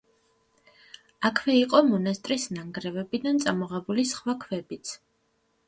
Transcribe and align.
აქვე 1.29 1.57
იყო 1.57 1.83
მონასტრის 1.91 2.47
ნანგრევებიდან 2.57 3.45
წამოღებული 3.47 4.09
სხვა 4.17 4.39
ქვებიც. 4.49 4.99